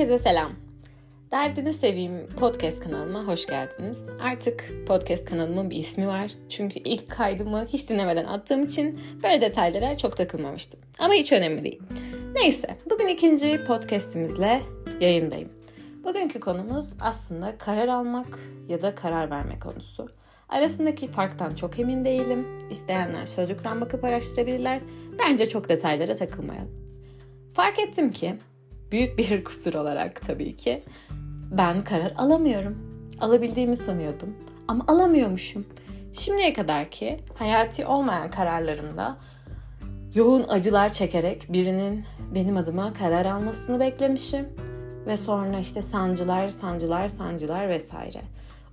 Herkese 0.00 0.18
selam. 0.18 0.52
Derdini 1.30 1.72
Seveyim 1.72 2.28
podcast 2.28 2.80
kanalıma 2.80 3.26
hoş 3.26 3.46
geldiniz. 3.46 4.04
Artık 4.20 4.70
podcast 4.86 5.24
kanalımın 5.24 5.70
bir 5.70 5.76
ismi 5.76 6.06
var. 6.06 6.32
Çünkü 6.48 6.78
ilk 6.78 7.10
kaydımı 7.10 7.66
hiç 7.66 7.90
dinlemeden 7.90 8.24
attığım 8.24 8.64
için 8.64 9.00
böyle 9.22 9.40
detaylara 9.40 9.96
çok 9.96 10.16
takılmamıştım. 10.16 10.80
Ama 10.98 11.14
hiç 11.14 11.32
önemli 11.32 11.64
değil. 11.64 11.82
Neyse, 12.34 12.76
bugün 12.90 13.06
ikinci 13.06 13.64
podcastimizle 13.64 14.62
yayındayım. 15.00 15.48
Bugünkü 16.04 16.40
konumuz 16.40 16.86
aslında 17.00 17.58
karar 17.58 17.88
almak 17.88 18.38
ya 18.68 18.82
da 18.82 18.94
karar 18.94 19.30
verme 19.30 19.58
konusu. 19.58 20.08
Arasındaki 20.48 21.08
farktan 21.08 21.54
çok 21.54 21.78
emin 21.78 22.04
değilim. 22.04 22.46
İsteyenler 22.70 23.26
sözlükten 23.26 23.80
bakıp 23.80 24.04
araştırabilirler. 24.04 24.80
Bence 25.18 25.48
çok 25.48 25.68
detaylara 25.68 26.16
takılmayalım. 26.16 26.80
Fark 27.54 27.78
ettim 27.78 28.12
ki 28.12 28.34
büyük 28.92 29.18
bir 29.18 29.44
kusur 29.44 29.74
olarak 29.74 30.22
tabii 30.22 30.56
ki 30.56 30.82
ben 31.50 31.84
karar 31.84 32.12
alamıyorum. 32.16 32.78
Alabildiğimi 33.20 33.76
sanıyordum 33.76 34.36
ama 34.68 34.84
alamıyormuşum. 34.88 35.66
Şimdiye 36.12 36.52
kadar 36.52 36.90
ki 36.90 37.20
hayati 37.34 37.86
olmayan 37.86 38.30
kararlarımda 38.30 39.16
yoğun 40.14 40.44
acılar 40.48 40.92
çekerek 40.92 41.52
birinin 41.52 42.04
benim 42.34 42.56
adıma 42.56 42.92
karar 42.92 43.26
almasını 43.26 43.80
beklemişim 43.80 44.48
ve 45.06 45.16
sonra 45.16 45.58
işte 45.58 45.82
sancılar, 45.82 46.48
sancılar, 46.48 47.08
sancılar 47.08 47.68
vesaire. 47.68 48.20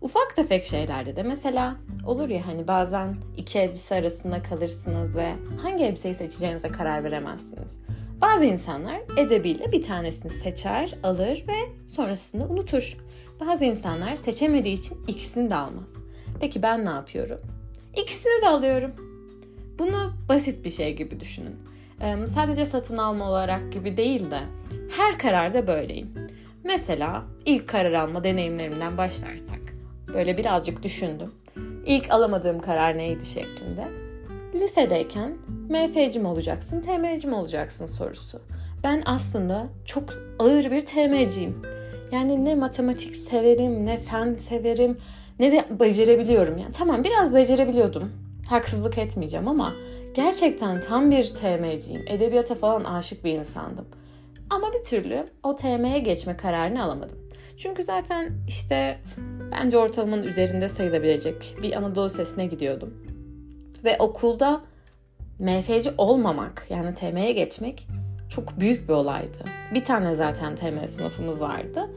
Ufak 0.02 0.36
tefek 0.36 0.66
şeylerde 0.66 1.16
de 1.16 1.24
mesela 1.24 1.76
olur 2.06 2.30
ya 2.30 2.48
hani 2.48 2.68
bazen 2.68 3.16
iki 3.38 3.60
elbise 3.60 3.96
arasında 3.96 4.44
kalırsınız 4.44 5.16
ve 5.16 5.34
hangi 5.62 5.84
elbiseyi 5.84 6.16
seçeceğinize 6.16 6.72
karar 6.72 7.04
veremezsiniz. 7.04 7.80
Bazı 8.22 8.46
insanlar 8.46 9.02
edebiyle 9.18 9.72
bir 9.72 9.84
tanesini 9.84 10.32
seçer, 10.32 10.96
alır 11.04 11.44
ve 11.48 11.56
sonrasında 11.96 12.46
unutur. 12.46 12.98
Bazı 13.40 13.66
insanlar 13.66 14.16
seçemediği 14.16 14.74
için 14.74 14.98
ikisini 15.08 15.50
de 15.50 15.56
almaz. 15.56 15.94
Peki 16.40 16.64
ben 16.64 16.86
ne 16.86 16.90
yapıyorum? 16.90 17.40
İkisini 17.96 18.42
de 18.42 18.48
alıyorum. 18.48 18.92
Bunu 19.80 20.14
basit 20.30 20.66
bir 20.66 20.70
şey 20.70 20.96
gibi 20.96 21.20
düşünün. 21.20 21.56
Ee, 22.02 22.28
sadece 22.28 22.66
satın 22.66 22.98
alma 22.98 23.30
olarak 23.30 23.74
gibi 23.74 23.98
değil 23.98 24.32
de 24.32 24.40
her 24.98 25.20
kararda 25.20 25.68
böyleyim. 25.68 26.14
Mesela 26.64 27.24
ilk 27.46 27.68
karar 27.70 27.94
alma 27.94 28.24
deneyimlerimden 28.24 28.98
başlarsak. 28.98 29.60
Böyle 30.14 30.38
birazcık 30.38 30.84
düşündüm. 30.84 31.32
İlk 31.86 32.12
alamadığım 32.12 32.60
karar 32.60 32.98
neydi 32.98 33.26
şeklinde. 33.26 34.07
Lisedeyken 34.60 35.38
MF'ci 35.70 36.20
mi 36.20 36.28
olacaksın, 36.28 36.82
TM'ci 36.82 37.32
olacaksın 37.32 37.86
sorusu. 37.86 38.42
Ben 38.84 39.04
aslında 39.06 39.68
çok 39.86 40.04
ağır 40.40 40.72
bir 40.72 40.86
TM'ciyim. 40.86 41.62
Yani 42.12 42.46
ne 42.46 42.56
matematik 42.56 43.16
severim, 43.16 43.86
ne 43.86 44.00
fen 44.00 44.36
severim, 44.36 44.98
ne 45.40 45.52
de 45.52 45.66
becerebiliyorum. 45.80 46.58
Yani 46.58 46.72
tamam 46.72 47.04
biraz 47.04 47.36
becerebiliyordum. 47.36 48.12
Haksızlık 48.50 48.98
etmeyeceğim 48.98 49.48
ama 49.48 49.74
gerçekten 50.14 50.82
tam 50.82 51.12
bir 51.12 51.24
TM'ciyim. 51.24 52.06
Edebiyata 52.08 52.56
falan 52.56 52.84
aşık 52.84 53.24
bir 53.24 53.34
insandım. 53.34 53.86
Ama 54.50 54.74
bir 54.74 54.84
türlü 54.84 55.26
o 55.44 55.56
TM'ye 55.56 56.00
geçme 56.00 56.38
kararını 56.38 56.84
alamadım. 56.84 57.18
Çünkü 57.58 57.84
zaten 57.84 58.32
işte 58.48 58.98
bence 59.52 59.78
ortalamanın 59.78 60.24
üzerinde 60.24 60.68
sayılabilecek 60.68 61.56
bir 61.64 61.74
Anadolu 61.74 62.10
Sesi'ne 62.10 62.46
gidiyordum. 62.46 63.17
Ve 63.84 63.98
okulda 64.00 64.62
MF'ci 65.40 65.92
olmamak 65.98 66.68
yani 66.70 66.96
TM'ye 66.96 67.32
geçmek 67.32 67.88
çok 68.30 68.60
büyük 68.60 68.90
bir 68.90 68.94
olaydı. 68.94 69.38
Bir 69.74 69.84
tane 69.84 70.16
zaten 70.16 70.56
TM 70.56 70.86
sınıfımız 70.88 71.42
vardı. 71.42 71.90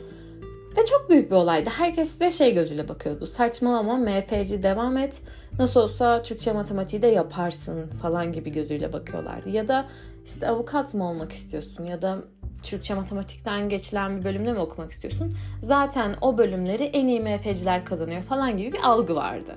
Ve 0.77 0.85
çok 0.85 1.11
büyük 1.11 1.31
bir 1.31 1.37
olaydı. 1.37 1.71
Herkes 1.71 2.21
de 2.21 2.31
şey 2.31 2.55
gözüyle 2.55 2.89
bakıyordu. 2.89 3.27
Saçmalama 3.27 3.97
MF'ci 3.97 4.63
devam 4.63 4.97
et. 4.97 5.23
Nasıl 5.59 5.81
olsa 5.81 6.23
Türkçe 6.23 6.53
matematiği 6.53 7.03
de 7.03 7.07
yaparsın 7.07 7.87
falan 7.87 8.33
gibi 8.33 8.53
gözüyle 8.53 8.93
bakıyorlardı. 8.93 9.51
Ya 9.51 9.69
da 9.69 9.89
işte 10.25 10.49
avukat 10.49 10.95
mı 10.95 11.09
olmak 11.09 11.33
istiyorsun 11.33 11.85
ya 11.85 12.03
da 12.03 12.19
Türkçe 12.63 12.95
matematikten 12.95 13.69
geçilen 13.69 14.19
bir 14.19 14.25
bölümde 14.25 14.53
mi 14.53 14.59
okumak 14.59 14.91
istiyorsun? 14.91 15.37
Zaten 15.63 16.17
o 16.21 16.39
bölümleri 16.39 16.85
en 16.85 17.07
iyi 17.07 17.21
MF'ciler 17.21 17.85
kazanıyor 17.85 18.23
falan 18.23 18.59
gibi 18.59 18.73
bir 18.73 18.83
algı 18.83 19.17
vardı. 19.17 19.55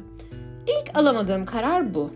İlk 0.67 0.97
alamadığım 0.97 1.45
karar 1.45 1.93
bu. 1.93 2.09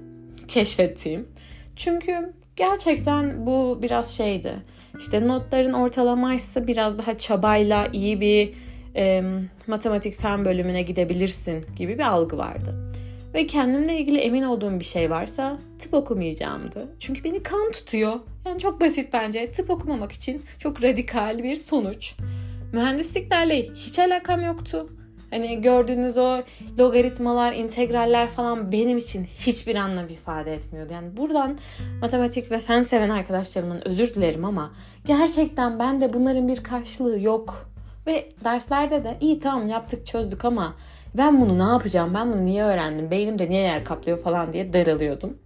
Keşfettiğim. 0.48 1.28
Çünkü 1.76 2.34
gerçekten 2.56 3.46
bu 3.46 3.80
biraz 3.82 4.18
şeydi. 4.18 4.54
İşte 5.00 5.28
notların 5.28 5.74
ortalamaysa 5.74 6.68
biraz 6.68 6.98
daha 6.98 7.18
çabayla 7.18 7.88
iyi 7.94 8.22
bir 8.22 8.54
e, 8.96 9.24
matematik 9.68 10.22
fen 10.22 10.46
bölümüne 10.46 10.82
gidebilirsin 10.82 11.66
gibi 11.76 11.98
bir 11.98 12.04
algı 12.04 12.38
vardı. 12.38 12.94
Ve 13.34 13.48
kendimle 13.48 14.00
ilgili 14.00 14.18
emin 14.18 14.44
olduğum 14.44 14.80
bir 14.80 14.86
şey 14.86 15.10
varsa 15.10 15.58
tıp 15.80 15.94
okumayacağımdı. 15.94 16.96
Çünkü 17.00 17.24
beni 17.24 17.44
kan 17.44 17.72
tutuyor. 17.72 18.20
Yani 18.46 18.60
çok 18.60 18.82
basit 18.82 19.14
bence. 19.14 19.52
Tıp 19.52 19.70
okumamak 19.70 20.12
için 20.12 20.44
çok 20.60 20.84
radikal 20.84 21.44
bir 21.44 21.56
sonuç. 21.56 22.14
Mühendisliklerle 22.74 23.62
hiç 23.62 24.00
alakam 24.00 24.42
yoktu. 24.42 24.90
Hani 25.32 25.62
gördüğünüz 25.62 26.18
o 26.18 26.42
logaritmalar, 26.80 27.54
integraller 27.54 28.30
falan 28.30 28.72
benim 28.72 28.98
için 28.98 29.24
hiçbir 29.24 29.76
anlam 29.76 30.10
ifade 30.10 30.54
etmiyordu. 30.54 30.94
Yani 30.94 31.18
buradan 31.18 31.58
matematik 32.02 32.52
ve 32.52 32.60
fen 32.60 32.84
seven 32.84 33.10
arkadaşlarımın 33.10 33.82
özür 33.86 34.16
dilerim 34.16 34.46
ama 34.46 34.72
gerçekten 35.06 35.80
ben 35.80 36.02
de 36.02 36.14
bunların 36.14 36.48
bir 36.48 36.64
karşılığı 36.64 37.20
yok. 37.20 37.70
Ve 38.08 38.30
derslerde 38.44 39.04
de 39.04 39.18
iyi 39.22 39.40
tamam 39.40 39.70
yaptık 39.70 40.08
çözdük 40.08 40.46
ama 40.46 40.76
ben 41.14 41.42
bunu 41.42 41.60
ne 41.60 41.72
yapacağım, 41.72 42.14
ben 42.14 42.34
bunu 42.34 42.46
niye 42.46 42.64
öğrendim, 42.64 43.12
beynimde 43.12 43.50
niye 43.50 43.62
yer 43.62 43.84
kaplıyor 43.84 44.18
falan 44.18 44.54
diye 44.54 44.74
daralıyordum. 44.74 45.38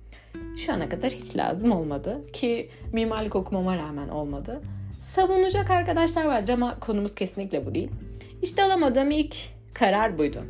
Şu 0.57 0.73
ana 0.73 0.89
kadar 0.89 1.11
hiç 1.11 1.37
lazım 1.37 1.71
olmadı 1.71 2.21
ki 2.33 2.69
mimarlık 2.93 3.35
okumama 3.35 3.77
rağmen 3.77 4.09
olmadı. 4.09 4.61
Savunacak 5.01 5.69
arkadaşlar 5.69 6.25
vardır 6.25 6.53
ama 6.53 6.79
konumuz 6.79 7.15
kesinlikle 7.15 7.65
bu 7.65 7.75
değil. 7.75 7.89
İşte 8.41 8.63
alamadığım 8.63 9.11
ilk 9.11 9.35
karar 9.73 10.17
buydu. 10.17 10.43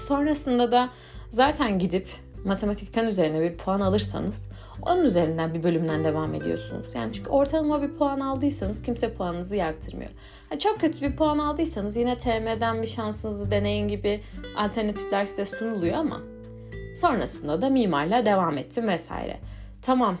Sonrasında 0.00 0.72
da 0.72 0.88
zaten 1.30 1.78
gidip 1.78 2.08
matematik 2.44 2.94
fen 2.94 3.04
üzerine 3.04 3.40
bir 3.40 3.56
puan 3.56 3.80
alırsanız 3.80 4.42
onun 4.82 5.04
üzerinden 5.04 5.54
bir 5.54 5.62
bölümden 5.62 6.04
devam 6.04 6.34
ediyorsunuz. 6.34 6.86
Yani 6.94 7.12
çünkü 7.12 7.30
ortalama 7.30 7.82
bir 7.82 7.88
puan 7.88 8.20
aldıysanız 8.20 8.82
kimse 8.82 9.14
puanınızı 9.14 9.56
yaktırmıyor. 9.56 10.10
Ha, 10.48 10.58
çok 10.58 10.80
kötü 10.80 11.00
bir 11.00 11.16
puan 11.16 11.38
aldıysanız 11.38 11.96
yine 11.96 12.18
TM'den 12.18 12.82
bir 12.82 12.86
şansınızı 12.86 13.50
deneyin 13.50 13.88
gibi 13.88 14.20
alternatifler 14.56 15.24
size 15.24 15.44
sunuluyor 15.44 15.96
ama 15.96 16.20
sonrasında 16.96 17.62
da 17.62 17.70
mimarla 17.70 18.26
devam 18.26 18.58
ettim 18.58 18.88
vesaire. 18.88 19.38
Tamam 19.82 20.18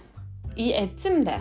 iyi 0.56 0.72
ettim 0.72 1.26
de 1.26 1.36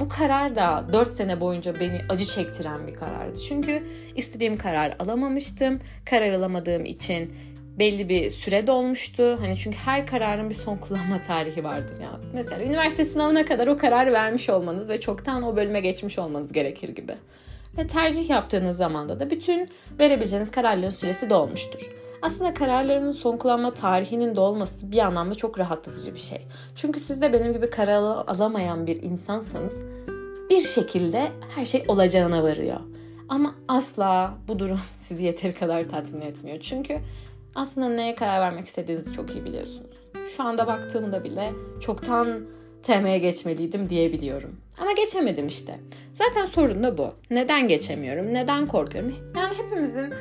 bu 0.00 0.08
karar 0.08 0.56
da 0.56 0.84
4 0.92 1.08
sene 1.08 1.40
boyunca 1.40 1.80
beni 1.80 2.00
acı 2.08 2.24
çektiren 2.24 2.86
bir 2.86 2.94
karardı. 2.94 3.40
Çünkü 3.48 3.82
istediğim 4.16 4.58
karar 4.58 4.96
alamamıştım. 4.98 5.80
Karar 6.10 6.32
alamadığım 6.32 6.84
için 6.84 7.34
belli 7.78 8.08
bir 8.08 8.30
süre 8.30 8.66
dolmuştu. 8.66 9.36
Hani 9.40 9.56
çünkü 9.56 9.76
her 9.76 10.06
kararın 10.06 10.50
bir 10.50 10.54
son 10.54 10.76
kullanma 10.76 11.22
tarihi 11.22 11.64
vardır 11.64 12.00
ya. 12.00 12.20
Mesela 12.34 12.62
üniversite 12.62 13.04
sınavına 13.04 13.44
kadar 13.44 13.66
o 13.66 13.78
kararı 13.78 14.12
vermiş 14.12 14.50
olmanız 14.50 14.88
ve 14.88 15.00
çoktan 15.00 15.42
o 15.42 15.56
bölüme 15.56 15.80
geçmiş 15.80 16.18
olmanız 16.18 16.52
gerekir 16.52 16.88
gibi. 16.88 17.14
Ve 17.78 17.86
tercih 17.86 18.30
yaptığınız 18.30 18.76
zamanda 18.76 19.20
da 19.20 19.30
bütün 19.30 19.68
verebileceğiniz 19.98 20.50
kararların 20.50 20.90
süresi 20.90 21.30
dolmuştur. 21.30 22.05
Aslında 22.22 22.54
kararlarının 22.54 23.12
son 23.12 23.36
kullanma 23.36 23.74
tarihinin 23.74 24.36
de 24.36 24.40
olması 24.40 24.92
bir 24.92 24.98
anlamda 24.98 25.34
çok 25.34 25.58
rahatlatıcı 25.58 26.14
bir 26.14 26.20
şey. 26.20 26.46
Çünkü 26.76 27.00
siz 27.00 27.22
de 27.22 27.32
benim 27.32 27.52
gibi 27.52 27.70
karar 27.70 28.02
alamayan 28.26 28.86
bir 28.86 29.02
insansanız 29.02 29.84
bir 30.50 30.62
şekilde 30.62 31.32
her 31.54 31.64
şey 31.64 31.84
olacağına 31.88 32.42
varıyor. 32.42 32.80
Ama 33.28 33.54
asla 33.68 34.34
bu 34.48 34.58
durum 34.58 34.80
sizi 34.98 35.24
yeteri 35.24 35.54
kadar 35.54 35.88
tatmin 35.88 36.20
etmiyor. 36.20 36.60
Çünkü 36.60 36.98
aslında 37.54 37.88
neye 37.88 38.14
karar 38.14 38.40
vermek 38.40 38.66
istediğinizi 38.66 39.12
çok 39.12 39.30
iyi 39.30 39.44
biliyorsunuz. 39.44 39.96
Şu 40.36 40.42
anda 40.42 40.66
baktığımda 40.66 41.24
bile 41.24 41.52
çoktan 41.80 42.46
TM'ye 42.82 43.18
geçmeliydim 43.18 43.90
diyebiliyorum. 43.90 44.56
Ama 44.80 44.92
geçemedim 44.92 45.48
işte. 45.48 45.80
Zaten 46.12 46.44
sorun 46.44 46.82
da 46.82 46.98
bu. 46.98 47.08
Neden 47.30 47.68
geçemiyorum? 47.68 48.34
Neden 48.34 48.66
korkuyorum? 48.66 49.14
Yani 49.36 49.54
hepimizin 49.58 50.14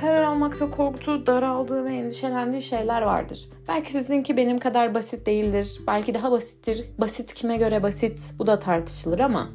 karar 0.00 0.22
almakta 0.22 0.70
korktuğu, 0.70 1.26
daraldığı 1.26 1.84
ve 1.84 1.94
endişelendiği 1.94 2.62
şeyler 2.62 3.02
vardır. 3.02 3.48
Belki 3.68 3.92
sizinki 3.92 4.36
benim 4.36 4.58
kadar 4.58 4.94
basit 4.94 5.26
değildir. 5.26 5.80
Belki 5.86 6.14
daha 6.14 6.30
basittir. 6.30 6.84
Basit 6.98 7.34
kime 7.34 7.56
göre 7.56 7.82
basit 7.82 8.20
bu 8.38 8.46
da 8.46 8.58
tartışılır 8.58 9.18
ama 9.18 9.48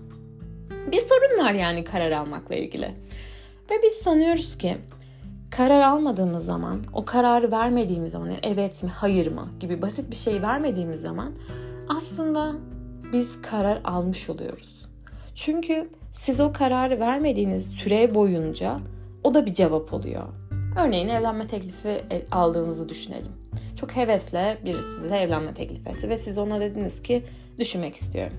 bir 0.91 0.99
sorun 0.99 1.45
var 1.45 1.51
yani 1.51 1.83
karar 1.83 2.11
almakla 2.11 2.55
ilgili. 2.55 2.85
Ve 3.71 3.75
biz 3.83 3.93
sanıyoruz 3.93 4.57
ki 4.57 4.77
karar 5.51 5.81
almadığımız 5.81 6.45
zaman, 6.45 6.81
o 6.93 7.05
kararı 7.05 7.51
vermediğimiz 7.51 8.11
zaman, 8.11 8.27
yani 8.27 8.39
evet 8.43 8.83
mi, 8.83 8.89
hayır 8.89 9.31
mı 9.31 9.49
gibi 9.59 9.81
basit 9.81 10.11
bir 10.11 10.15
şey 10.15 10.41
vermediğimiz 10.41 11.01
zaman 11.01 11.33
aslında 11.89 12.53
biz 13.13 13.41
karar 13.41 13.81
almış 13.83 14.29
oluyoruz. 14.29 14.85
Çünkü 15.35 15.89
siz 16.11 16.39
o 16.39 16.53
kararı 16.53 16.99
vermediğiniz 16.99 17.71
süre 17.71 18.15
boyunca 18.15 18.79
o 19.23 19.33
da 19.33 19.45
bir 19.45 19.53
cevap 19.53 19.93
oluyor. 19.93 20.23
Örneğin 20.79 21.09
evlenme 21.09 21.47
teklifi 21.47 21.87
e, 21.87 22.25
aldığınızı 22.31 22.89
düşünelim. 22.89 23.31
Çok 23.75 23.95
hevesle 23.95 24.57
birisi 24.65 24.95
size 25.01 25.17
evlenme 25.17 25.53
teklif 25.53 25.87
etti 25.87 26.09
ve 26.09 26.17
siz 26.17 26.37
ona 26.37 26.61
dediniz 26.61 27.03
ki 27.03 27.23
düşünmek 27.59 27.95
istiyorum. 27.95 28.37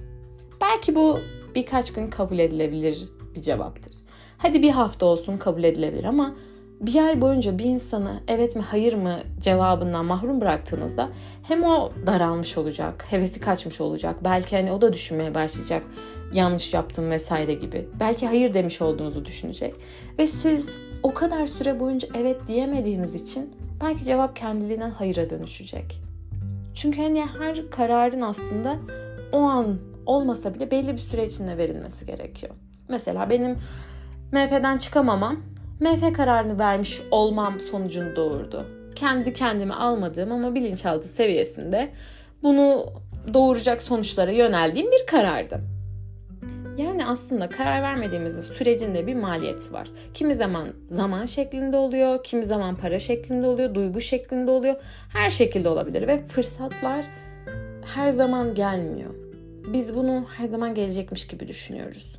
Belki 0.61 0.95
bu 0.95 1.19
birkaç 1.55 1.93
gün 1.93 2.11
kabul 2.11 2.39
edilebilir 2.39 3.09
bir 3.35 3.43
cevaptır. 3.43 3.97
Hadi 4.39 4.63
bir 4.63 4.71
hafta 4.71 5.07
olsun 5.07 5.39
kabul 5.39 5.65
edilebilir 5.65 6.05
ama 6.05 6.35
bir 6.81 7.03
ay 7.03 7.21
boyunca 7.21 7.59
bir 7.59 7.65
insanı 7.65 8.21
evet 8.29 8.57
mi 8.57 8.63
hayır 8.63 8.95
mı 8.95 9.19
cevabından 9.41 10.05
mahrum 10.05 10.41
bıraktığınızda 10.41 11.09
hem 11.43 11.65
o 11.65 11.93
daralmış 12.07 12.59
olacak, 12.59 13.07
hevesi 13.11 13.41
kaçmış 13.41 13.81
olacak. 13.81 14.17
Belki 14.25 14.57
hani 14.57 14.73
o 14.73 14.81
da 14.81 14.93
düşünmeye 14.93 15.35
başlayacak 15.35 15.83
yanlış 16.33 16.75
yaptım 16.75 17.11
vesaire 17.11 17.55
gibi. 17.55 17.89
Belki 18.01 18.27
hayır 18.27 18.55
demiş 18.55 18.83
olduğunuzu 18.83 19.25
düşünecek. 19.25 19.75
Ve 20.19 20.27
siz 20.27 20.71
o 21.03 21.15
kadar 21.15 21.47
süre 21.47 21.81
boyunca 21.81 22.09
evet 22.15 22.37
diyemediğiniz 22.49 23.15
için 23.15 23.55
belki 23.81 24.05
cevap 24.05 24.37
kendiliğinden 24.37 24.91
hayıra 24.91 25.31
dönüşecek. 25.31 26.03
Çünkü 26.75 27.03
hani 27.03 27.25
her 27.39 27.71
kararın 27.71 28.21
aslında 28.21 28.77
o 29.33 29.39
an 29.39 29.79
olmasa 30.07 30.55
bile 30.55 30.71
belli 30.71 30.93
bir 30.93 30.99
süre 30.99 31.27
içinde 31.27 31.59
verilmesi 31.59 32.07
gerekiyor. 32.07 32.55
Mesela 32.89 33.31
benim 33.31 33.57
MF'den 34.33 34.79
çıkamamam, 34.79 35.41
MF 35.81 36.13
kararını 36.13 36.59
vermiş 36.59 37.03
olmam 37.11 37.61
sonucunu 37.61 38.17
doğurdu. 38.17 38.67
Kendi 38.95 39.35
kendime 39.35 39.75
almadığım 39.75 40.33
ama 40.33 40.55
bilinçaltı 40.55 41.09
seviyesinde 41.09 41.91
bunu 42.43 42.87
doğuracak 43.35 43.83
sonuçlara 43.83 44.33
yöneldiğim 44.33 44.91
bir 44.93 45.07
karardı. 45.07 45.61
Yani 46.83 47.07
aslında 47.07 47.49
karar 47.49 47.83
vermediğimiz 47.83 48.45
sürecinde 48.45 49.07
bir 49.07 49.15
maliyeti 49.15 49.73
var. 49.73 49.89
Kimi 50.15 50.35
zaman 50.35 50.69
zaman 50.87 51.27
şeklinde 51.27 51.77
oluyor, 51.77 52.25
kimi 52.25 52.45
zaman 52.45 52.77
para 52.77 52.99
şeklinde 52.99 53.47
oluyor, 53.47 53.75
duygu 53.75 54.01
şeklinde 54.01 54.51
oluyor. 54.51 54.77
Her 55.13 55.31
şekilde 55.31 55.69
olabilir 55.69 56.09
ve 56.09 56.27
fırsatlar 56.27 57.05
her 57.95 58.11
zaman 58.11 58.55
gelmiyor. 58.55 59.15
Biz 59.73 59.97
bunu 59.97 60.27
her 60.37 60.47
zaman 60.47 60.75
gelecekmiş 60.75 61.27
gibi 61.27 61.49
düşünüyoruz. 61.49 62.17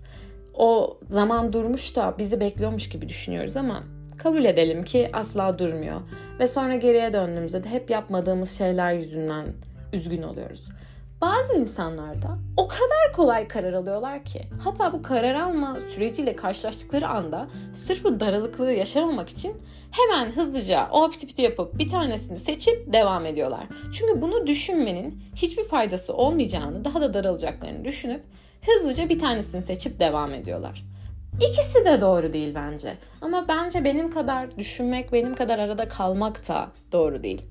O 0.54 0.98
zaman 1.10 1.54
durmuş 1.54 1.95
da 1.95 2.15
bizi 2.18 2.39
bekliyormuş 2.39 2.89
gibi 2.89 3.10
düşünüyoruz 3.10 3.57
ama 3.57 3.83
kabul 4.18 4.45
edelim 4.45 4.83
ki 4.83 5.10
asla 5.13 5.60
durmuyor. 5.60 6.01
Ve 6.39 6.48
sonra 6.48 6.75
geriye 6.75 7.13
döndüğümüzde 7.13 7.63
de 7.63 7.69
hep 7.69 7.89
yapmadığımız 7.89 8.57
şeyler 8.57 8.94
yüzünden 8.94 9.45
üzgün 9.94 10.21
oluyoruz. 10.21 10.65
Bazı 11.23 11.53
insanlar 11.53 12.21
da 12.21 12.37
o 12.57 12.67
kadar 12.67 13.13
kolay 13.15 13.47
karar 13.47 13.73
alıyorlar 13.73 14.25
ki 14.25 14.41
hatta 14.63 14.93
bu 14.93 15.01
karar 15.01 15.35
alma 15.35 15.77
süreciyle 15.95 16.35
karşılaştıkları 16.35 17.07
anda 17.07 17.47
sırf 17.73 18.03
bu 18.03 18.19
daralıklığı 18.19 18.71
yaşamamak 18.71 19.29
için 19.29 19.61
hemen 19.91 20.31
hızlıca 20.31 20.87
o 20.91 21.11
piti 21.11 21.41
yapıp 21.41 21.77
bir 21.77 21.89
tanesini 21.89 22.39
seçip 22.39 22.93
devam 22.93 23.25
ediyorlar. 23.25 23.67
Çünkü 23.93 24.21
bunu 24.21 24.47
düşünmenin 24.47 25.23
hiçbir 25.35 25.63
faydası 25.63 26.13
olmayacağını, 26.13 26.85
daha 26.85 27.01
da 27.01 27.13
daralacaklarını 27.13 27.85
düşünüp 27.85 28.23
hızlıca 28.65 29.09
bir 29.09 29.19
tanesini 29.19 29.61
seçip 29.61 29.99
devam 29.99 30.33
ediyorlar. 30.33 30.83
İkisi 31.41 31.85
de 31.85 32.01
doğru 32.01 32.33
değil 32.33 32.55
bence. 32.55 32.97
Ama 33.21 33.45
bence 33.47 33.83
benim 33.83 34.11
kadar 34.11 34.57
düşünmek, 34.57 35.13
benim 35.13 35.35
kadar 35.35 35.59
arada 35.59 35.87
kalmak 35.87 36.47
da 36.47 36.71
doğru 36.91 37.23
değil. 37.23 37.41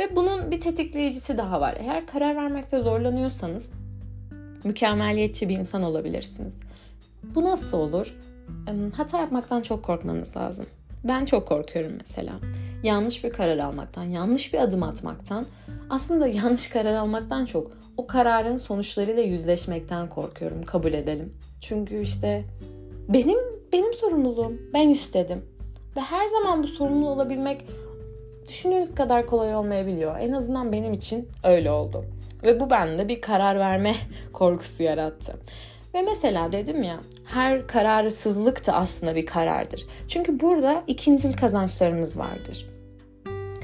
Ve 0.00 0.16
bunun 0.16 0.50
bir 0.50 0.60
tetikleyicisi 0.60 1.38
daha 1.38 1.60
var. 1.60 1.76
Eğer 1.80 2.06
karar 2.06 2.36
vermekte 2.36 2.78
zorlanıyorsanız 2.78 3.72
mükemmeliyetçi 4.64 5.48
bir 5.48 5.58
insan 5.58 5.82
olabilirsiniz. 5.82 6.56
Bu 7.22 7.44
nasıl 7.44 7.78
olur? 7.78 8.16
Hata 8.96 9.20
yapmaktan 9.20 9.62
çok 9.62 9.82
korkmanız 9.82 10.36
lazım. 10.36 10.66
Ben 11.04 11.24
çok 11.24 11.48
korkuyorum 11.48 11.92
mesela. 11.98 12.32
Yanlış 12.82 13.24
bir 13.24 13.32
karar 13.32 13.58
almaktan, 13.58 14.04
yanlış 14.04 14.52
bir 14.52 14.58
adım 14.58 14.82
atmaktan, 14.82 15.46
aslında 15.90 16.26
yanlış 16.42 16.68
karar 16.68 16.94
almaktan 16.94 17.44
çok 17.44 17.70
o 17.96 18.06
kararın 18.06 18.56
sonuçlarıyla 18.56 19.22
yüzleşmekten 19.22 20.08
korkuyorum, 20.08 20.62
kabul 20.62 20.92
edelim. 20.92 21.34
Çünkü 21.60 22.00
işte 22.00 22.44
benim 23.08 23.38
benim 23.72 23.94
sorumluluğum. 23.94 24.52
Ben 24.74 24.88
istedim. 24.88 25.44
Ve 25.96 26.00
her 26.00 26.26
zaman 26.26 26.62
bu 26.62 26.66
sorumlu 26.66 27.08
olabilmek 27.08 27.64
düşündüğünüz 28.50 28.94
kadar 28.94 29.26
kolay 29.26 29.56
olmayabiliyor. 29.56 30.16
En 30.20 30.32
azından 30.32 30.72
benim 30.72 30.92
için 30.92 31.28
öyle 31.44 31.70
oldu. 31.70 32.04
Ve 32.42 32.60
bu 32.60 32.70
bende 32.70 33.08
bir 33.08 33.20
karar 33.20 33.58
verme 33.58 33.94
korkusu 34.32 34.82
yarattı. 34.82 35.34
Ve 35.94 36.02
mesela 36.02 36.52
dedim 36.52 36.82
ya 36.82 36.96
her 37.24 37.66
kararısızlık 37.66 38.66
da 38.66 38.72
aslında 38.72 39.16
bir 39.16 39.26
karardır. 39.26 39.86
Çünkü 40.08 40.40
burada 40.40 40.84
ikincil 40.86 41.32
kazançlarımız 41.32 42.18
vardır. 42.18 42.66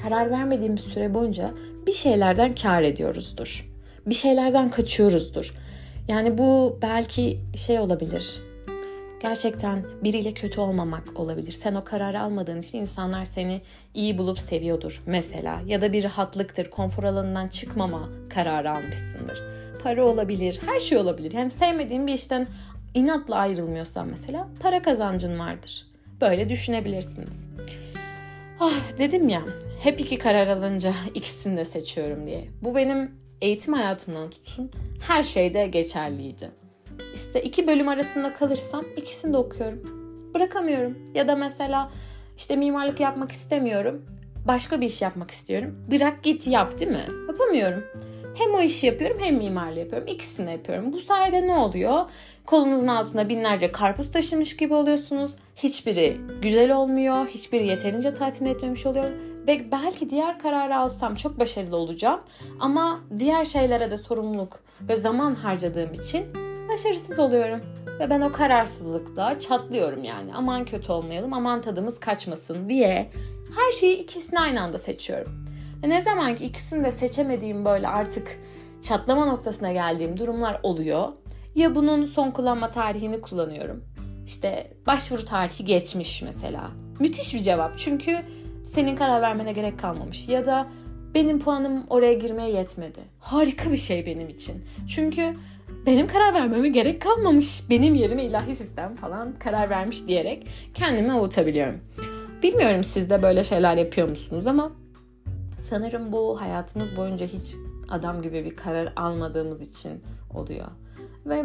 Karar 0.03 0.31
vermediğimiz 0.31 0.81
süre 0.81 1.15
boyunca 1.15 1.51
bir 1.87 1.93
şeylerden 1.93 2.55
kar 2.55 2.83
ediyoruzdur. 2.83 3.71
Bir 4.07 4.15
şeylerden 4.15 4.71
kaçıyoruzdur. 4.71 5.55
Yani 6.09 6.39
bu 6.39 6.79
belki 6.83 7.41
şey 7.57 7.79
olabilir 7.79 8.46
gerçekten 9.21 9.85
biriyle 10.05 10.33
kötü 10.33 10.61
olmamak 10.61 11.21
olabilir. 11.21 11.53
Sen 11.53 11.75
o 11.75 11.85
kararı 11.85 12.21
almadığın 12.21 12.61
için 12.61 12.79
insanlar 12.79 13.25
seni 13.25 13.61
iyi 13.95 14.19
bulup 14.19 14.39
seviyordur 14.39 15.03
mesela. 15.07 15.63
Ya 15.67 15.81
da 15.81 15.93
bir 15.93 16.05
rahatlıktır, 16.05 16.71
konfor 16.71 17.05
alanından 17.05 17.49
çıkmama 17.49 18.09
kararı 18.29 18.71
almışsındır. 18.71 19.43
Para 19.83 20.05
olabilir, 20.05 20.61
her 20.67 20.79
şey 20.79 20.99
olabilir. 20.99 21.33
Yani 21.33 21.51
sevmediğin 21.51 22.07
bir 22.07 22.15
işten 22.15 22.47
inatla 22.95 23.37
ayrılmıyorsan 23.37 24.09
mesela 24.09 24.49
para 24.61 24.83
kazancın 24.83 25.39
vardır. 25.39 25.87
Böyle 26.21 26.49
düşünebilirsiniz. 26.49 27.45
Ah 28.61 28.99
dedim 28.99 29.29
ya 29.29 29.43
hep 29.81 30.01
iki 30.01 30.19
karar 30.19 30.47
alınca 30.47 30.95
ikisini 31.15 31.57
de 31.57 31.65
seçiyorum 31.65 32.27
diye. 32.27 32.49
Bu 32.63 32.75
benim 32.75 33.11
eğitim 33.41 33.75
hayatımdan 33.75 34.31
tutun 34.31 34.71
her 35.01 35.23
şeyde 35.23 35.67
geçerliydi. 35.67 36.51
İşte 37.15 37.43
iki 37.43 37.67
bölüm 37.67 37.89
arasında 37.89 38.35
kalırsam 38.35 38.85
ikisini 38.97 39.33
de 39.33 39.37
okuyorum. 39.37 39.83
Bırakamıyorum. 40.35 40.99
Ya 41.15 41.29
da 41.29 41.37
mesela 41.37 41.91
işte 42.37 42.57
mimarlık 42.57 43.01
yapmak 43.01 43.33
istemiyorum. 43.33 44.07
Başka 44.47 44.81
bir 44.81 44.87
iş 44.87 45.03
yapmak 45.03 45.31
istiyorum. 45.31 45.75
Bırak 45.91 46.23
git 46.23 46.47
yap 46.47 46.81
değil 46.81 46.91
mi? 46.91 47.07
Yapamıyorum. 47.29 47.85
Hem 48.35 48.55
o 48.55 48.61
işi 48.61 48.87
yapıyorum 48.87 49.17
hem 49.21 49.37
mimarlığı 49.37 49.79
yapıyorum. 49.79 50.09
İkisini 50.09 50.53
yapıyorum. 50.53 50.93
Bu 50.93 51.01
sayede 51.01 51.47
ne 51.47 51.55
oluyor? 51.55 52.05
Kolunuzun 52.47 52.87
altında 52.87 53.29
binlerce 53.29 53.73
karpuz 53.73 54.11
taşımış 54.11 54.57
gibi 54.57 54.75
oluyorsunuz. 54.75 55.33
Hiçbiri 55.57 56.17
güzel 56.43 56.77
olmuyor. 56.77 57.27
Hiçbiri 57.27 57.67
yeterince 57.67 58.15
tatmin 58.15 58.51
etmemiş 58.51 58.87
oluyor. 58.87 59.09
Ve 59.47 59.71
belki 59.73 60.11
diğer 60.11 60.39
kararı 60.39 60.77
alsam 60.77 61.15
çok 61.15 61.41
başarılı 61.41 61.77
olacağım. 61.77 62.21
Ama 62.61 63.01
diğer 63.19 63.45
şeylere 63.45 63.91
de 63.91 63.97
sorumluluk 63.97 64.61
ve 64.89 64.97
zaman 64.97 65.35
harcadığım 65.35 65.93
için 65.93 66.46
başarısız 66.69 67.19
oluyorum. 67.19 67.61
Ve 68.01 68.11
ben 68.11 68.21
o 68.21 68.33
kararsızlıkta 68.33 69.39
çatlıyorum 69.39 70.05
yani. 70.05 70.35
Aman 70.35 70.65
kötü 70.65 70.93
olmayalım, 70.93 71.33
aman 71.33 71.61
tadımız 71.61 72.01
kaçmasın 72.01 72.69
diye 72.69 73.11
her 73.57 73.73
şeyi 73.73 73.97
ikisini 73.97 74.41
aynı 74.41 74.61
anda 74.63 74.79
seçiyorum. 74.79 75.47
Ve 75.85 75.89
ne 75.89 76.01
zaman 76.01 76.37
ki 76.37 76.45
ikisini 76.45 76.85
de 76.85 76.93
seçemediğim 76.93 77.65
böyle 77.65 77.89
artık 77.89 78.39
çatlama 78.83 79.27
noktasına 79.27 79.73
geldiğim 79.73 80.19
durumlar 80.19 80.61
oluyor. 80.63 81.09
Ya 81.55 81.75
bunun 81.75 82.05
son 82.05 82.31
kullanma 82.31 82.71
tarihini 82.71 83.21
kullanıyorum. 83.21 83.85
İşte 84.27 84.73
başvuru 84.87 85.25
tarihi 85.25 85.65
geçmiş 85.65 86.23
mesela. 86.23 86.71
Müthiş 87.01 87.35
bir 87.35 87.41
cevap 87.41 87.79
çünkü 87.79 88.19
senin 88.67 88.97
karar 88.97 89.23
vermene 89.23 89.53
gerek 89.53 89.79
kalmamış. 89.79 90.29
Ya 90.29 90.47
da 90.47 90.67
benim 91.15 91.41
puanım 91.41 91.85
oraya 91.91 92.13
girmeye 92.13 92.51
yetmedi. 92.51 93.01
Harika 93.21 93.73
bir 93.73 93.77
şey 93.77 94.07
benim 94.07 94.29
için. 94.29 94.65
Çünkü 94.89 95.35
benim 95.87 96.07
karar 96.07 96.35
vermeme 96.35 96.69
gerek 96.69 97.03
kalmamış. 97.03 97.63
Benim 97.71 97.95
yerime 97.95 98.25
ilahi 98.25 98.57
sistem 98.57 98.97
falan 98.97 99.39
karar 99.39 99.71
vermiş 99.71 100.07
diyerek 100.07 100.47
kendimi 100.75 101.13
avutabiliyorum. 101.13 101.81
Bilmiyorum 102.43 102.85
siz 102.85 103.11
de 103.11 103.23
böyle 103.23 103.45
şeyler 103.45 103.77
yapıyor 103.77 104.09
musunuz 104.09 104.47
ama 104.47 104.73
sanırım 105.59 106.13
bu 106.13 106.41
hayatımız 106.41 106.97
boyunca 106.97 107.27
hiç 107.27 107.55
adam 107.89 108.23
gibi 108.23 108.45
bir 108.45 108.57
karar 108.57 108.93
almadığımız 108.97 109.61
için 109.61 110.03
oluyor. 110.35 110.67
Ve 111.27 111.45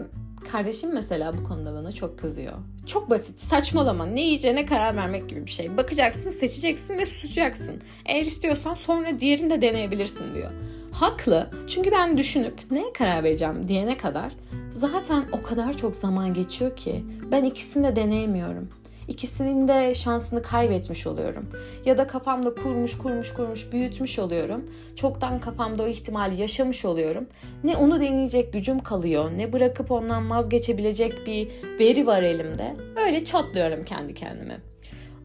kardeşim 0.52 0.94
mesela 0.94 1.38
bu 1.38 1.44
konuda 1.44 1.74
bana 1.74 1.92
çok 1.92 2.20
kızıyor. 2.20 2.54
Çok 2.86 3.10
basit, 3.10 3.40
saçmalama. 3.40 4.06
Ne 4.06 4.22
yiyeceğine 4.22 4.66
karar 4.66 4.96
vermek 4.96 5.30
gibi 5.30 5.46
bir 5.46 5.52
şey. 5.52 5.78
Bakacaksın, 5.78 6.30
seçeceksin 6.30 6.98
ve 6.98 7.06
susacaksın. 7.06 7.82
Eğer 8.06 8.26
istiyorsan 8.26 8.74
sonra 8.74 9.20
diğerini 9.20 9.50
de 9.50 9.62
deneyebilirsin 9.62 10.34
diyor. 10.34 10.52
Haklı. 10.92 11.50
Çünkü 11.68 11.92
ben 11.92 12.18
düşünüp 12.18 12.54
neye 12.72 12.94
karar 12.94 13.24
vereceğim 13.24 13.68
diyene 13.68 13.98
kadar 13.98 14.32
zaten 14.74 15.24
o 15.32 15.42
kadar 15.42 15.78
çok 15.78 15.96
zaman 15.96 16.34
geçiyor 16.34 16.76
ki 16.76 17.06
ben 17.32 17.44
ikisini 17.44 17.88
de 17.88 17.96
deneyemiyorum. 17.96 18.70
ikisinin 19.08 19.68
de 19.68 19.94
şansını 19.94 20.42
kaybetmiş 20.42 21.08
oluyorum. 21.08 21.50
Ya 21.86 21.98
da 21.98 22.08
kafamda 22.08 22.56
kurmuş 22.56 22.98
kurmuş 22.98 23.34
kurmuş 23.34 23.72
büyütmüş 23.72 24.20
oluyorum. 24.20 24.66
Çoktan 24.96 25.40
kafamda 25.40 25.84
o 25.84 25.88
ihtimali 25.88 26.42
yaşamış 26.42 26.86
oluyorum. 26.86 27.28
Ne 27.64 27.78
onu 27.78 28.00
deneyecek 28.00 28.54
gücüm 28.54 28.80
kalıyor 28.80 29.32
ne 29.38 29.54
bırakıp 29.54 29.92
ondan 29.92 30.30
vazgeçebilecek 30.30 31.28
bir 31.28 31.48
veri 31.80 32.08
var 32.08 32.24
elimde. 32.24 32.76
Öyle 33.06 33.26
çatlıyorum 33.26 33.86
kendi 33.86 34.14
kendime. 34.14 34.71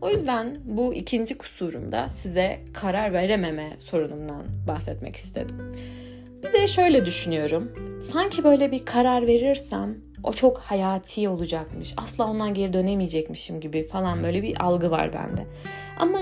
O 0.07 0.11
yüzden 0.11 0.57
bu 0.65 0.95
ikinci 0.95 1.39
kusurumda 1.39 2.09
size 2.09 2.59
karar 2.73 3.13
verememe 3.13 3.77
sorunumdan 3.79 4.45
bahsetmek 4.69 5.17
istedim. 5.17 5.73
Bir 6.43 6.53
de 6.53 6.67
şöyle 6.67 7.07
düşünüyorum. 7.07 7.73
Sanki 8.13 8.45
böyle 8.45 8.73
bir 8.73 8.85
karar 8.85 9.27
verirsem 9.27 9.97
o 10.23 10.33
çok 10.33 10.59
hayati 10.59 11.29
olacakmış. 11.29 11.95
Asla 11.97 12.27
ondan 12.27 12.55
geri 12.55 12.73
dönemeyecekmişim 12.73 13.61
gibi 13.61 13.87
falan 13.87 14.25
böyle 14.25 14.43
bir 14.43 14.65
algı 14.65 14.91
var 14.91 15.13
bende. 15.13 15.47
Ama 15.99 16.21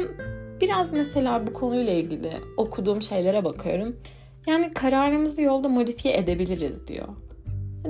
biraz 0.60 0.92
mesela 0.92 1.46
bu 1.46 1.52
konuyla 1.52 1.92
ilgili 1.92 2.30
okuduğum 2.56 3.02
şeylere 3.02 3.44
bakıyorum. 3.44 3.96
Yani 4.46 4.74
kararımızı 4.74 5.42
yolda 5.42 5.68
modifiye 5.68 6.16
edebiliriz 6.16 6.88
diyor. 6.88 7.08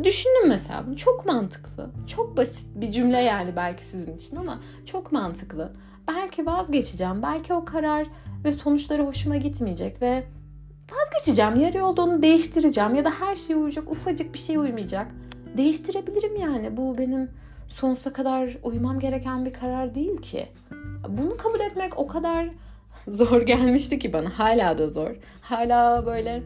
Düşünün 0.02 0.48
mesela 0.48 0.84
bunu 0.86 0.96
çok 0.96 1.26
mantıklı. 1.26 1.90
Çok 2.06 2.36
basit 2.36 2.68
bir 2.74 2.92
cümle 2.92 3.22
yani 3.22 3.56
belki 3.56 3.84
sizin 3.84 4.16
için 4.16 4.36
ama 4.36 4.60
çok 4.86 5.12
mantıklı. 5.12 5.72
Belki 6.08 6.46
vazgeçeceğim. 6.46 7.22
Belki 7.22 7.54
o 7.54 7.64
karar 7.64 8.06
ve 8.44 8.52
sonuçları 8.52 9.06
hoşuma 9.06 9.36
gitmeyecek 9.36 10.02
ve 10.02 10.24
vazgeçeceğim. 10.92 11.60
Yarı 11.60 11.78
yolda 11.78 12.02
onu 12.02 12.22
değiştireceğim 12.22 12.94
ya 12.94 13.04
da 13.04 13.10
her 13.10 13.34
şey 13.34 13.56
uyacak, 13.56 13.90
ufacık 13.90 14.34
bir 14.34 14.38
şey 14.38 14.56
uymayacak. 14.56 15.06
Değiştirebilirim 15.56 16.36
yani. 16.36 16.76
Bu 16.76 16.98
benim 16.98 17.30
sonsuza 17.68 18.12
kadar 18.12 18.56
uymam 18.62 19.00
gereken 19.00 19.44
bir 19.44 19.52
karar 19.52 19.94
değil 19.94 20.16
ki. 20.16 20.48
Bunu 21.08 21.36
kabul 21.36 21.60
etmek 21.60 21.98
o 21.98 22.06
kadar 22.06 22.48
zor 23.08 23.42
gelmişti 23.42 23.98
ki 23.98 24.12
bana. 24.12 24.38
Hala 24.38 24.78
da 24.78 24.88
zor. 24.88 25.10
Hala 25.40 26.06
böyle 26.06 26.42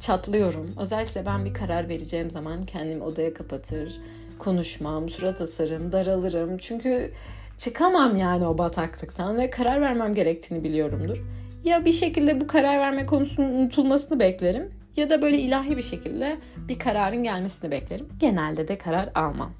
çatlıyorum. 0.00 0.70
Özellikle 0.80 1.26
ben 1.26 1.44
bir 1.44 1.54
karar 1.54 1.88
vereceğim 1.88 2.30
zaman 2.30 2.66
kendimi 2.66 3.04
odaya 3.04 3.34
kapatır, 3.34 4.00
konuşmam, 4.38 5.08
surat 5.08 5.40
asarım, 5.40 5.92
daralırım. 5.92 6.58
Çünkü 6.58 7.12
çıkamam 7.58 8.16
yani 8.16 8.46
o 8.46 8.58
bataklıktan 8.58 9.38
ve 9.38 9.50
karar 9.50 9.80
vermem 9.80 10.14
gerektiğini 10.14 10.64
biliyorumdur. 10.64 11.24
Ya 11.64 11.84
bir 11.84 11.92
şekilde 11.92 12.40
bu 12.40 12.46
karar 12.46 12.78
verme 12.78 13.06
konusunun 13.06 13.52
unutulmasını 13.52 14.20
beklerim 14.20 14.70
ya 14.96 15.10
da 15.10 15.22
böyle 15.22 15.38
ilahi 15.38 15.76
bir 15.76 15.82
şekilde 15.82 16.36
bir 16.68 16.78
kararın 16.78 17.22
gelmesini 17.24 17.70
beklerim. 17.70 18.08
Genelde 18.20 18.68
de 18.68 18.78
karar 18.78 19.10
almam. 19.14 19.52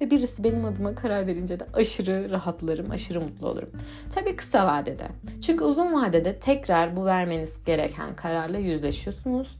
Ve 0.00 0.10
birisi 0.10 0.44
benim 0.44 0.64
adıma 0.64 0.94
karar 0.94 1.26
verince 1.26 1.60
de 1.60 1.66
aşırı 1.74 2.30
rahatlarım, 2.30 2.90
aşırı 2.90 3.20
mutlu 3.20 3.48
olurum. 3.48 3.70
Tabii 4.14 4.36
kısa 4.36 4.66
vadede. 4.66 5.08
Çünkü 5.42 5.64
uzun 5.64 5.92
vadede 5.92 6.38
tekrar 6.38 6.96
bu 6.96 7.04
vermeniz 7.04 7.52
gereken 7.66 8.16
kararla 8.16 8.58
yüzleşiyorsunuz. 8.58 9.56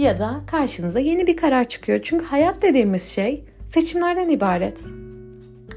Ya 0.00 0.18
da 0.18 0.40
karşınıza 0.46 1.00
yeni 1.00 1.26
bir 1.26 1.36
karar 1.36 1.68
çıkıyor. 1.68 2.00
Çünkü 2.02 2.24
hayat 2.24 2.62
dediğimiz 2.62 3.02
şey 3.02 3.44
seçimlerden 3.66 4.28
ibaret. 4.28 4.84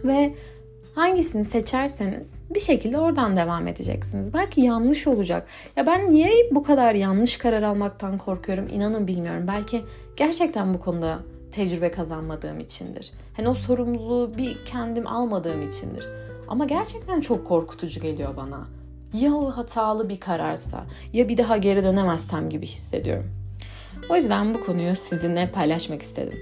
Ve 0.03 0.35
hangisini 0.95 1.45
seçerseniz 1.45 2.27
bir 2.53 2.59
şekilde 2.59 2.97
oradan 2.97 3.35
devam 3.35 3.67
edeceksiniz. 3.67 4.33
Belki 4.33 4.61
yanlış 4.61 5.07
olacak. 5.07 5.47
Ya 5.75 5.85
ben 5.85 6.13
niye 6.13 6.31
bu 6.51 6.63
kadar 6.63 6.95
yanlış 6.95 7.37
karar 7.37 7.63
almaktan 7.63 8.17
korkuyorum 8.17 8.67
inanın 8.67 9.07
bilmiyorum. 9.07 9.45
Belki 9.47 9.81
gerçekten 10.15 10.73
bu 10.73 10.79
konuda 10.79 11.19
tecrübe 11.51 11.91
kazanmadığım 11.91 12.59
içindir. 12.59 13.11
Hani 13.37 13.47
o 13.47 13.53
sorumluluğu 13.53 14.31
bir 14.37 14.65
kendim 14.65 15.07
almadığım 15.07 15.69
içindir. 15.69 16.07
Ama 16.47 16.65
gerçekten 16.65 17.21
çok 17.21 17.47
korkutucu 17.47 18.01
geliyor 18.01 18.37
bana. 18.37 18.67
Ya 19.13 19.33
o 19.33 19.51
hatalı 19.51 20.09
bir 20.09 20.19
kararsa 20.19 20.85
ya 21.13 21.29
bir 21.29 21.37
daha 21.37 21.57
geri 21.57 21.83
dönemezsem 21.83 22.49
gibi 22.49 22.65
hissediyorum. 22.65 23.42
O 24.09 24.15
yüzden 24.15 24.53
bu 24.53 24.61
konuyu 24.61 24.95
sizinle 24.95 25.51
paylaşmak 25.51 26.01
istedim. 26.01 26.39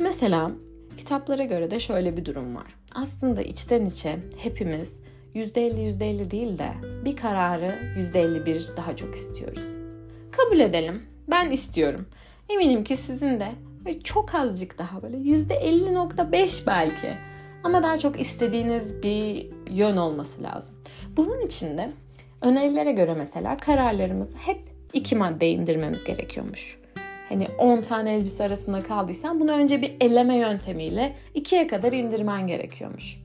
Mesela 0.00 0.50
kitaplara 0.96 1.44
göre 1.44 1.70
de 1.70 1.78
şöyle 1.78 2.16
bir 2.16 2.24
durum 2.24 2.56
var. 2.56 2.66
Aslında 2.94 3.42
içten 3.42 3.86
içe 3.86 4.18
hepimiz 4.36 5.00
%50 5.34 5.80
%50 5.80 6.30
değil 6.30 6.58
de 6.58 6.68
bir 7.04 7.16
kararı 7.16 7.74
%51 8.14 8.76
daha 8.76 8.96
çok 8.96 9.14
istiyoruz. 9.14 9.62
Kabul 10.30 10.60
edelim. 10.60 11.02
Ben 11.30 11.50
istiyorum. 11.50 12.06
Eminim 12.48 12.84
ki 12.84 12.96
sizin 12.96 13.40
de 13.40 13.48
çok 14.04 14.34
azıcık 14.34 14.78
daha 14.78 15.02
böyle 15.02 15.16
%50.5 15.16 16.66
belki. 16.66 17.16
Ama 17.64 17.82
daha 17.82 17.98
çok 17.98 18.20
istediğiniz 18.20 19.02
bir 19.02 19.50
yön 19.70 19.96
olması 19.96 20.42
lazım. 20.42 20.74
Bunun 21.16 21.40
için 21.40 21.78
de 21.78 21.90
önerilere 22.42 22.92
göre 22.92 23.14
mesela 23.14 23.56
kararlarımızı 23.56 24.36
hep 24.36 24.60
iki 24.92 25.16
madde 25.16 25.48
indirmemiz 25.48 26.04
gerekiyormuş. 26.04 26.80
Hani 27.30 27.48
10 27.58 27.80
tane 27.80 28.14
elbise 28.14 28.44
arasında 28.44 28.80
kaldıysan 28.80 29.40
bunu 29.40 29.50
önce 29.50 29.82
bir 29.82 29.96
elleme 30.00 30.36
yöntemiyle 30.36 31.16
ikiye 31.34 31.66
kadar 31.66 31.92
indirmen 31.92 32.46
gerekiyormuş. 32.46 33.20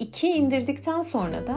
2'ye 0.00 0.36
indirdikten 0.36 1.02
sonra 1.02 1.46
da 1.46 1.54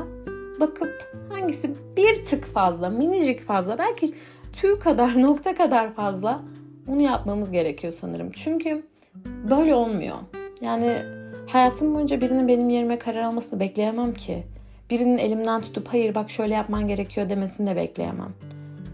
bakıp 0.59 1.13
hangisi 1.29 1.75
bir 1.97 2.25
tık 2.25 2.45
fazla, 2.45 2.89
minicik 2.89 3.41
fazla, 3.41 3.77
belki 3.77 4.13
tüy 4.53 4.79
kadar, 4.79 5.21
nokta 5.21 5.55
kadar 5.55 5.93
fazla 5.93 6.41
onu 6.87 7.01
yapmamız 7.01 7.51
gerekiyor 7.51 7.93
sanırım. 7.93 8.31
Çünkü 8.31 8.83
böyle 9.49 9.75
olmuyor. 9.75 10.15
Yani 10.61 10.97
hayatım 11.47 11.95
boyunca 11.95 12.21
birinin 12.21 12.47
benim 12.47 12.69
yerime 12.69 12.99
karar 12.99 13.21
almasını 13.21 13.59
bekleyemem 13.59 14.13
ki. 14.13 14.43
Birinin 14.89 15.17
elimden 15.17 15.61
tutup 15.61 15.87
hayır 15.87 16.15
bak 16.15 16.29
şöyle 16.29 16.53
yapman 16.53 16.87
gerekiyor 16.87 17.29
demesini 17.29 17.69
de 17.69 17.75
bekleyemem. 17.75 18.33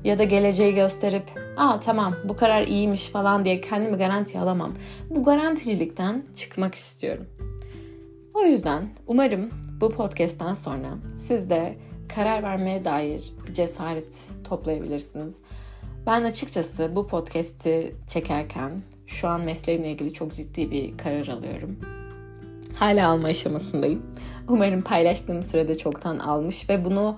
Ya 0.03 0.19
da 0.19 0.23
geleceği 0.23 0.75
gösterip 0.75 1.23
aa 1.57 1.79
tamam 1.79 2.15
bu 2.23 2.35
karar 2.35 2.61
iyiymiş 2.63 3.07
falan 3.07 3.45
diye 3.45 3.61
kendimi 3.61 3.97
garanti 3.97 4.39
alamam. 4.39 4.73
Bu 5.09 5.23
garanticilikten 5.23 6.23
çıkmak 6.35 6.75
istiyorum. 6.75 7.25
O 8.33 8.43
yüzden 8.43 8.89
umarım 9.07 9.49
bu 9.81 9.89
podcast'ten 9.89 10.53
sonra 10.53 10.87
siz 11.17 11.49
de 11.49 11.77
karar 12.15 12.43
vermeye 12.43 12.85
dair 12.85 13.33
bir 13.47 13.53
cesaret 13.53 14.29
toplayabilirsiniz. 14.43 15.37
Ben 16.07 16.23
açıkçası 16.23 16.91
bu 16.95 17.07
podcast'i 17.07 17.95
çekerken 18.07 18.71
şu 19.07 19.27
an 19.27 19.41
mesleğimle 19.41 19.91
ilgili 19.91 20.13
çok 20.13 20.35
ciddi 20.35 20.71
bir 20.71 20.97
karar 20.97 21.27
alıyorum. 21.27 21.79
Hala 22.75 23.09
alma 23.09 23.27
aşamasındayım. 23.27 24.05
Umarım 24.47 24.81
paylaştığım 24.81 25.43
sürede 25.43 25.77
çoktan 25.77 26.19
almış 26.19 26.69
ve 26.69 26.85
bunu 26.85 27.17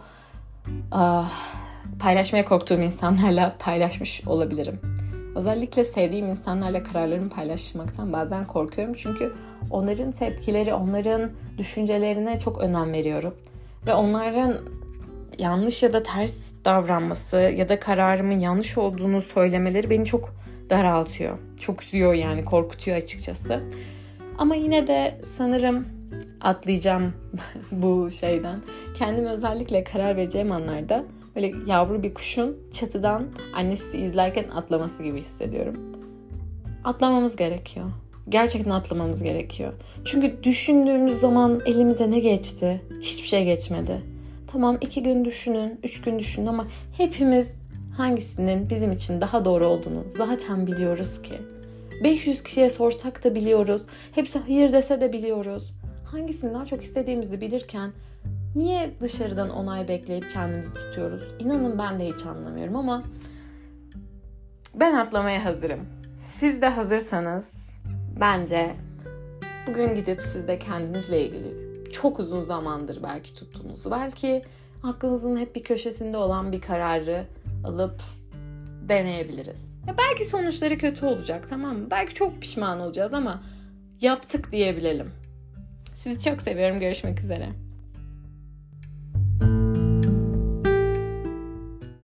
uh, 0.92 1.32
paylaşmaya 2.00 2.46
korktuğum 2.46 2.82
insanlarla 2.82 3.56
paylaşmış 3.60 4.28
olabilirim. 4.28 4.80
Özellikle 5.36 5.84
sevdiğim 5.84 6.28
insanlarla 6.28 6.84
kararlarımı 6.84 7.30
paylaşmaktan 7.30 8.14
bazen 8.14 8.48
korkuyorum. 8.48 8.94
Çünkü 8.98 9.34
onların 9.72 10.12
tepkileri, 10.12 10.74
onların 10.74 11.32
düşüncelerine 11.58 12.40
çok 12.40 12.60
önem 12.60 12.94
veriyorum. 12.94 13.34
Ve 13.88 13.94
onların 13.94 14.58
yanlış 15.40 15.84
ya 15.84 15.94
da 15.94 16.04
ters 16.04 16.52
davranması 16.66 17.38
ya 17.38 17.70
da 17.70 17.80
kararımın 17.80 18.40
yanlış 18.40 18.78
olduğunu 18.78 19.22
söylemeleri 19.22 19.90
beni 19.90 20.06
çok 20.06 20.36
daraltıyor. 20.70 21.38
Çok 21.60 21.84
üzüyor 21.84 22.14
yani 22.14 22.46
korkutuyor 22.46 22.98
açıkçası. 22.98 23.64
Ama 24.38 24.56
yine 24.56 24.88
de 24.88 25.22
sanırım 25.26 25.88
atlayacağım 26.42 27.14
bu 27.72 28.12
şeyden. 28.12 28.60
Kendimi 28.96 29.30
özellikle 29.30 29.84
karar 29.84 30.18
vereceğim 30.18 30.52
anlarda 30.52 31.04
böyle 31.36 31.54
yavru 31.68 32.04
bir 32.04 32.14
kuşun 32.14 32.58
çatıdan 32.72 33.26
annesi 33.56 33.98
izlerken 33.98 34.50
atlaması 34.50 35.04
gibi 35.04 35.20
hissediyorum. 35.20 35.78
Atlamamız 36.84 37.36
gerekiyor. 37.36 37.86
Gerçekten 38.30 38.72
atlamamız 38.72 39.24
gerekiyor. 39.24 39.74
Çünkü 40.06 40.44
düşündüğümüz 40.44 41.20
zaman 41.20 41.62
elimize 41.66 42.12
ne 42.12 42.20
geçti? 42.20 42.82
Hiçbir 43.02 43.28
şey 43.28 43.46
geçmedi. 43.46 44.02
Tamam 44.48 44.78
iki 44.82 45.04
gün 45.04 45.26
düşünün, 45.26 45.80
üç 45.84 46.02
gün 46.02 46.20
düşünün 46.20 46.46
ama 46.46 46.68
hepimiz 46.98 47.54
hangisinin 47.98 48.70
bizim 48.70 48.92
için 48.92 49.22
daha 49.22 49.46
doğru 49.46 49.68
olduğunu 49.68 50.04
zaten 50.10 50.68
biliyoruz 50.68 51.22
ki. 51.22 51.34
500 52.04 52.44
kişiye 52.44 52.70
sorsak 52.70 53.24
da 53.24 53.36
biliyoruz. 53.36 53.82
Hepsi 54.12 54.40
hayır 54.40 54.74
dese 54.74 55.02
de 55.02 55.14
biliyoruz. 55.14 55.74
Hangisini 56.06 56.54
daha 56.54 56.66
çok 56.66 56.84
istediğimizi 56.84 57.42
bilirken 57.42 57.92
Niye 58.56 58.94
dışarıdan 59.02 59.50
onay 59.50 59.88
bekleyip 59.88 60.32
kendimizi 60.32 60.74
tutuyoruz? 60.74 61.24
İnanın 61.40 61.78
ben 61.78 62.00
de 62.00 62.08
hiç 62.08 62.26
anlamıyorum 62.26 62.76
ama 62.76 63.04
ben 64.76 64.94
atlamaya 64.94 65.46
hazırım. 65.46 65.80
Siz 66.18 66.62
de 66.62 66.68
hazırsanız 66.68 67.70
bence 68.20 68.76
bugün 69.68 69.96
gidip 69.96 70.22
siz 70.22 70.48
de 70.48 70.60
kendinizle 70.60 71.26
ilgili 71.26 71.54
çok 71.92 72.20
uzun 72.20 72.44
zamandır 72.44 73.04
belki 73.04 73.34
tuttuğunuzu, 73.34 73.92
belki 73.92 74.42
aklınızın 74.84 75.38
hep 75.38 75.56
bir 75.56 75.64
köşesinde 75.64 76.18
olan 76.18 76.52
bir 76.52 76.62
kararı 76.62 77.26
alıp 77.64 78.02
deneyebiliriz. 78.90 79.66
Ya 79.88 79.96
belki 79.98 80.26
sonuçları 80.26 80.78
kötü 80.78 81.06
olacak 81.06 81.48
tamam 81.50 81.78
mı? 81.78 81.88
Belki 81.92 82.14
çok 82.14 82.42
pişman 82.42 82.80
olacağız 82.80 83.14
ama 83.14 83.44
yaptık 84.02 84.52
diyebilelim. 84.52 85.12
Sizi 85.96 86.24
çok 86.24 86.42
seviyorum. 86.42 86.80
Görüşmek 86.80 87.20
üzere. 87.20 87.63